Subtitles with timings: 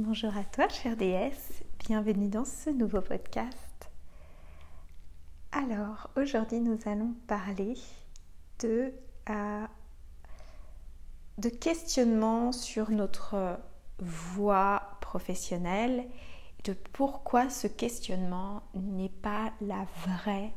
[0.00, 1.64] Bonjour à toi, chère déesse.
[1.80, 3.90] Bienvenue dans ce nouveau podcast.
[5.50, 7.74] Alors, aujourd'hui, nous allons parler
[8.60, 8.92] de,
[9.28, 9.64] euh,
[11.38, 13.58] de questionnement sur notre
[13.98, 16.06] voie professionnelle,
[16.62, 20.52] de pourquoi ce questionnement n'est pas la vraie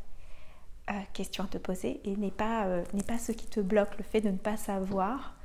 [0.92, 3.98] euh, question à te poser et n'est pas, euh, n'est pas ce qui te bloque.
[3.98, 5.36] Le fait de ne pas savoir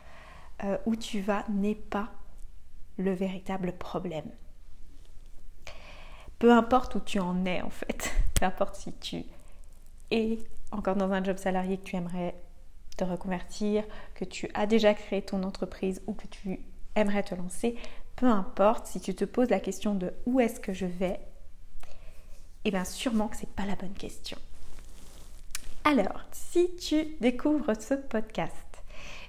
[0.86, 2.10] où tu vas n'est pas
[2.96, 4.30] le véritable problème.
[6.38, 9.24] Peu importe où tu en es en fait, peu importe si tu
[10.10, 10.38] es
[10.70, 12.34] encore dans un job salarié que tu aimerais
[12.96, 16.60] te reconvertir, que tu as déjà créé ton entreprise ou que tu
[16.94, 17.76] aimerais te lancer,
[18.16, 21.20] peu importe si tu te poses la question de où est-ce que je vais,
[22.64, 24.38] eh bien sûrement que ce n'est pas la bonne question.
[25.84, 28.54] Alors, si tu découvres ce podcast,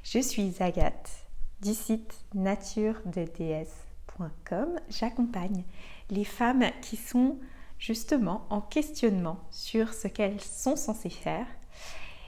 [0.03, 1.27] je suis Agathe
[1.61, 5.63] du site naturededs.com, j'accompagne
[6.09, 7.38] les femmes qui sont
[7.80, 11.47] justement en questionnement sur ce qu'elles sont censées faire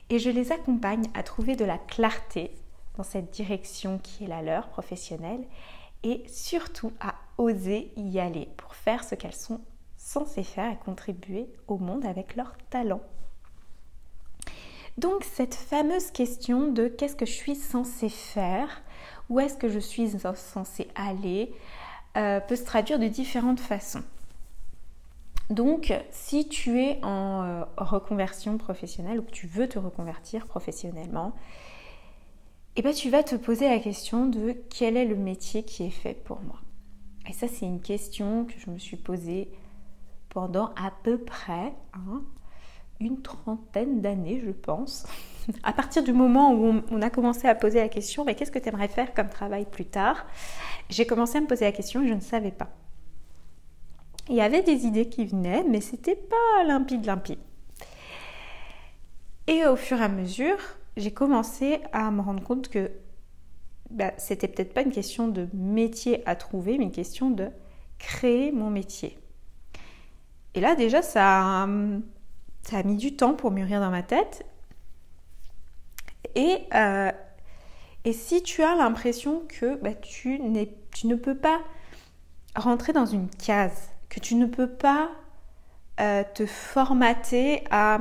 [0.09, 2.51] et je les accompagne à trouver de la clarté
[2.97, 5.45] dans cette direction qui est la leur professionnelle
[6.03, 9.61] et surtout à oser y aller pour faire ce qu'elles sont
[9.97, 13.01] censées faire et contribuer au monde avec leur talent.
[14.99, 18.81] Donc cette fameuse question de qu'est-ce que je suis censée faire
[19.29, 21.53] où est-ce que je suis censée aller,
[22.17, 24.03] euh, peut se traduire de différentes façons.
[25.49, 31.33] Donc, si tu es en euh, reconversion professionnelle ou que tu veux te reconvertir professionnellement,
[32.75, 35.91] eh ben, tu vas te poser la question de quel est le métier qui est
[35.91, 36.59] fait pour moi.
[37.27, 39.49] Et ça, c'est une question que je me suis posée
[40.29, 42.23] pendant à peu près hein,
[42.99, 45.05] une trentaine d'années, je pense.
[45.63, 48.59] à partir du moment où on, a commencé à poser la question, mais qu'est-ce que
[48.59, 50.25] tu aimerais faire comme travail plus tard
[50.89, 52.69] J'ai commencé à me poser la question et je ne savais pas.
[54.29, 57.39] Il y avait des idées qui venaient, mais c'était pas limpide, limpide.
[59.47, 60.57] Et au fur et à mesure,
[60.97, 62.91] j'ai commencé à me rendre compte que
[63.89, 67.47] bah, c'était peut-être pas une question de métier à trouver, mais une question de
[67.97, 69.17] créer mon métier.
[70.53, 71.67] Et là, déjà, ça
[72.69, 74.45] ça a mis du temps pour mûrir dans ma tête.
[76.35, 77.11] Et, euh,
[78.05, 80.39] et si tu as l'impression que bah, tu,
[80.93, 81.61] tu ne peux pas
[82.55, 85.09] rentrer dans une case, que tu ne peux pas
[85.99, 87.99] euh, te formater à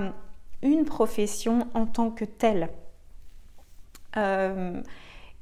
[0.62, 2.68] une profession en tant que telle,
[4.16, 4.82] euh,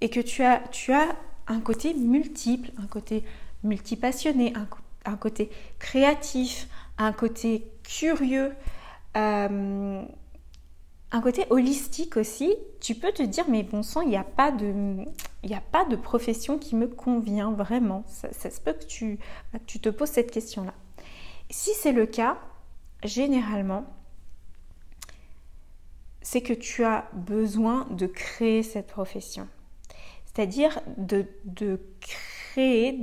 [0.01, 1.17] et que tu as, tu as
[1.49, 3.25] un côté multiple, un côté
[3.65, 4.69] multipassionné, un,
[5.05, 8.53] un côté créatif, un côté curieux,
[9.17, 10.03] euh,
[11.13, 14.51] un côté holistique aussi, tu peux te dire mais bon sang, il n'y a pas
[14.51, 15.05] de
[15.53, 18.05] a pas de profession qui me convient vraiment.
[18.09, 19.19] Ça, se peut que tu,
[19.67, 20.75] tu te poses cette question-là.
[21.51, 22.39] Si c'est le cas,
[23.05, 23.85] généralement,
[26.21, 29.47] c'est que tu as besoin de créer cette profession.
[30.25, 31.25] C'est-à-dire de
[32.01, 32.99] créer,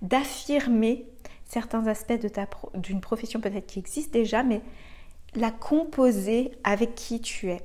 [0.00, 1.06] d'affirmer
[1.44, 2.18] certains aspects
[2.74, 4.62] d'une profession peut-être qui existe déjà, mais
[5.36, 7.60] la composer avec qui tu es.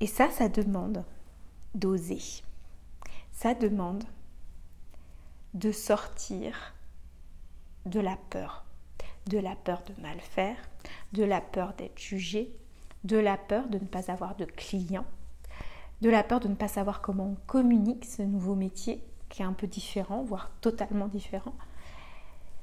[0.00, 1.04] Et ça, ça demande
[1.74, 2.20] d'oser.
[3.30, 4.04] Ça demande
[5.54, 6.74] de sortir
[7.86, 8.64] de la peur.
[9.26, 10.56] De la peur de mal faire,
[11.12, 12.52] de la peur d'être jugé,
[13.04, 15.06] de la peur de ne pas avoir de clients,
[16.00, 19.44] de la peur de ne pas savoir comment on communique ce nouveau métier qui est
[19.44, 21.54] un peu différent, voire totalement différent.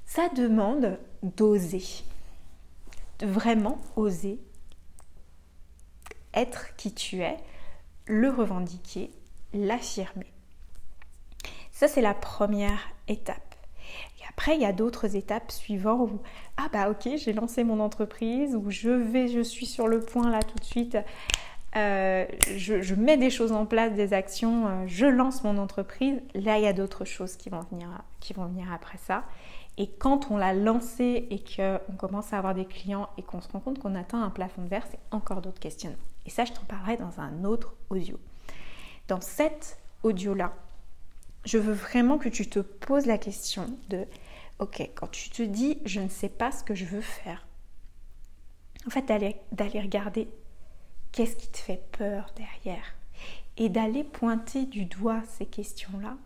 [0.05, 1.83] Ça demande d'oser
[3.21, 4.39] vraiment oser
[6.33, 7.37] être qui tu es,
[8.05, 9.11] le revendiquer,
[9.53, 10.31] l'affirmer.
[11.71, 13.55] Ça, c'est la première étape.
[14.19, 16.21] Et après, il y a d'autres étapes suivantes où,
[16.57, 20.29] ah bah ok, j'ai lancé mon entreprise, ou je vais, je suis sur le point
[20.29, 20.97] là tout de suite,
[21.75, 22.25] euh,
[22.55, 26.19] je, mets des choses en place, des actions, euh, je lance mon entreprise.
[26.33, 29.23] Là, il y a d'autres choses qui vont venir, qui vont venir après ça.
[29.79, 33.47] Et quand on l'a lancé et qu'on commence à avoir des clients et qu'on se
[33.47, 35.97] rend compte qu'on atteint un plafond de verre, c'est encore d'autres questionnements.
[36.25, 38.19] Et ça, je t'en parlerai dans un autre audio.
[39.07, 40.53] Dans cet audio-là,
[41.45, 44.05] je veux vraiment que tu te poses la question de,
[44.59, 47.47] ok, quand tu te dis, je ne sais pas ce que je veux faire,
[48.85, 50.27] en fait, d'aller regarder
[51.13, 52.95] qu'est-ce qui te fait peur derrière
[53.55, 56.17] et d'aller pointer du doigt ces questions-là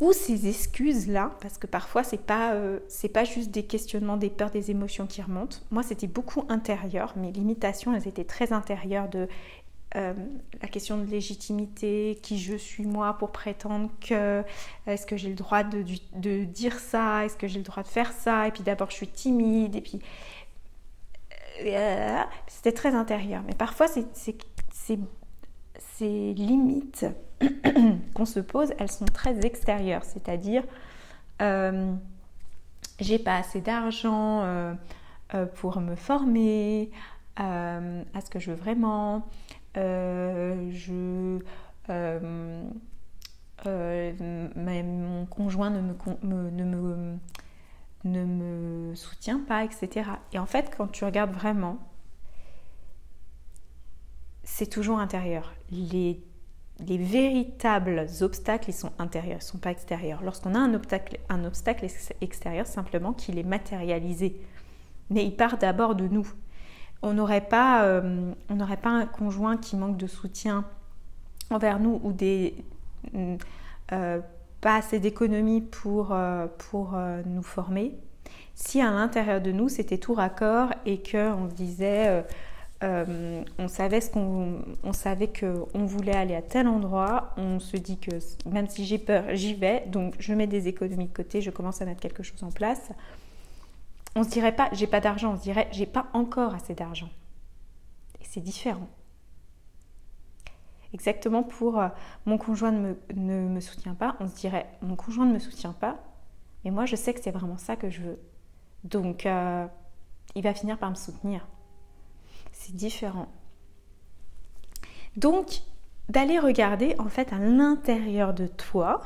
[0.00, 4.30] ou ces excuses-là, parce que parfois c'est pas, euh, c'est pas juste des questionnements, des
[4.30, 5.58] peurs, des émotions qui remontent.
[5.70, 9.28] Moi c'était beaucoup intérieur, mes limitations elles étaient très intérieures de
[9.96, 10.14] euh,
[10.62, 14.44] la question de légitimité, qui je suis moi pour prétendre que
[14.86, 18.12] est-ce que j'ai le droit de, dire ça, est-ce que j'ai le droit de faire
[18.12, 19.98] ça, et puis d'abord je suis timide, et puis
[21.62, 23.42] euh, c'était très intérieur.
[23.46, 23.86] Mais parfois
[25.96, 27.06] ces limites
[28.14, 30.62] qu'on se pose, elles sont très extérieures, c'est-à-dire
[31.42, 31.92] euh,
[33.00, 34.76] j'ai pas assez d'argent
[35.54, 36.90] pour me former
[37.36, 39.26] à ce que je veux vraiment.
[39.76, 41.38] Euh, je,
[41.90, 42.64] euh,
[43.66, 45.94] euh, mon conjoint ne me,
[46.50, 47.18] ne, me,
[48.04, 50.10] ne me soutient pas, etc.
[50.32, 51.78] Et en fait, quand tu regardes vraiment,
[54.60, 55.54] c'est toujours intérieur.
[55.72, 56.20] Les,
[56.86, 60.22] les, véritables obstacles, ils sont intérieurs, ils ne sont pas extérieurs.
[60.22, 61.86] Lorsqu'on a un obstacle, un obstacle
[62.20, 64.38] extérieur, simplement qu'il est matérialisé.
[65.08, 66.30] Mais il part d'abord de nous
[67.02, 68.34] on n'aurait pas, euh,
[68.82, 70.66] pas un conjoint qui manque de soutien
[71.48, 72.54] envers nous ou des,
[73.14, 74.20] euh,
[74.60, 77.96] pas assez d'économie pour, euh, pour nous former.
[78.54, 82.22] Si à l'intérieur de nous c'était tout raccord et que on disait,
[82.82, 87.76] on savait ce qu'on, on savait que on voulait aller à tel endroit, on se
[87.76, 88.10] dit que
[88.48, 91.82] même si j'ai peur, j'y vais, donc je mets des économies de côté, je commence
[91.82, 92.90] à mettre quelque chose en place
[94.16, 97.10] on se dirait pas j'ai pas d'argent, on se dirait j'ai pas encore assez d'argent.
[98.20, 98.88] Et c'est différent.
[100.92, 101.88] Exactement pour euh,
[102.26, 105.98] mon conjoint ne me, soutient pas, on se dirait mon conjoint ne me soutient pas,
[106.64, 108.20] mais moi je sais que c'est vraiment ça que je veux.
[108.84, 109.66] Donc euh,
[110.34, 111.46] il va finir par me soutenir.
[112.60, 113.32] C'est différent.
[115.16, 115.62] Donc
[116.10, 119.02] d'aller regarder en fait à l'intérieur de toi,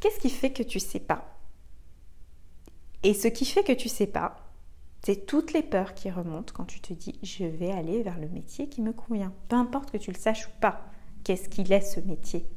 [0.00, 1.36] qu'est-ce qui fait que tu sais pas?
[3.02, 4.36] Et ce qui fait que tu sais pas,
[5.04, 8.28] c'est toutes les peurs qui remontent quand tu te dis je vais aller vers le
[8.28, 9.34] métier qui me convient.
[9.50, 10.86] Peu importe que tu le saches ou pas,
[11.22, 12.48] qu'est-ce qu'il est ce métier?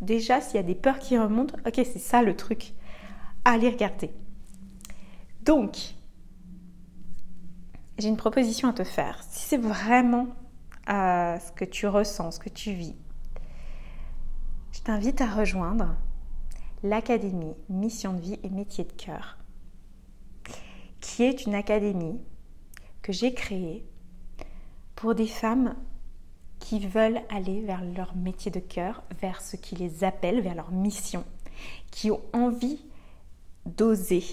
[0.00, 2.72] Déjà, s'il y a des peurs qui remontent, ok, c'est ça le truc.
[3.44, 4.10] Allez regarder.
[5.42, 5.94] Donc,
[7.98, 9.22] j'ai une proposition à te faire.
[9.28, 10.28] Si c'est vraiment
[10.88, 12.96] euh, ce que tu ressens, ce que tu vis,
[14.72, 15.94] je t'invite à rejoindre
[16.82, 19.38] l'Académie Mission de vie et métier de cœur
[21.04, 22.18] qui est une académie
[23.02, 23.84] que j'ai créée
[24.96, 25.76] pour des femmes
[26.58, 30.72] qui veulent aller vers leur métier de cœur, vers ce qui les appelle, vers leur
[30.72, 31.22] mission,
[31.90, 32.82] qui ont envie
[33.66, 34.24] d'oser,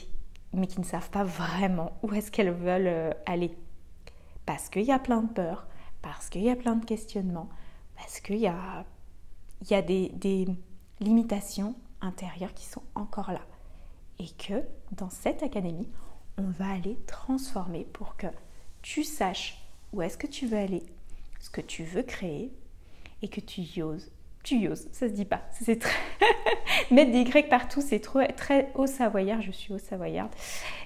[0.54, 3.56] mais qui ne savent pas vraiment où est-ce qu'elles veulent euh, aller.
[4.46, 5.68] Parce qu'il y a plein de peurs,
[6.02, 7.50] parce qu'il y a plein de questionnements,
[7.96, 8.86] parce qu'il y a,
[9.70, 10.48] y a des, des
[11.00, 13.42] limitations intérieures qui sont encore là.
[14.20, 15.90] Et que dans cette académie,
[16.38, 18.28] on va aller transformer pour que
[18.82, 19.58] tu saches
[19.94, 20.84] où est-ce que tu veux aller,
[21.40, 22.52] ce que tu veux créer
[23.22, 24.12] et que tu y oses.
[24.44, 25.42] Tu oses, ça se dit pas.
[25.52, 25.86] C'est.
[26.92, 29.42] Mettre des Y partout, c'est trop, très haut savoyard.
[29.42, 30.30] Je suis haut savoyard.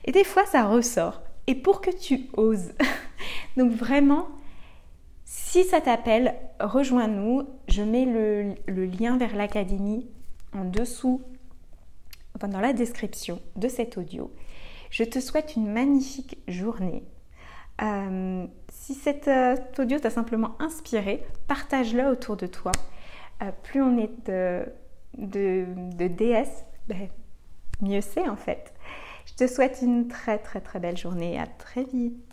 [0.04, 1.22] Et des fois, ça ressort.
[1.48, 2.74] Et pour que tu oses.
[3.58, 4.28] Donc vraiment,
[5.24, 7.48] si ça t'appelle, rejoins-nous.
[7.68, 10.08] Je mets le, lien vers l'académie
[10.54, 11.22] en dessous,
[12.40, 14.32] dans la description de cet audio.
[14.92, 17.04] Je te souhaite une magnifique journée.
[17.82, 22.72] Euh, si cet euh, audio t'a simplement inspiré, partage-le autour de toi.
[23.42, 24.66] Euh, plus on est de,
[25.18, 27.10] de, DS, ben,
[27.82, 28.74] mieux c'est en fait.
[29.26, 31.40] Je te souhaite une très très très belle journée.
[31.40, 32.25] À très vite.